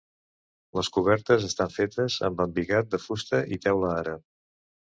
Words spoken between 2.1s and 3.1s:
amb embigat de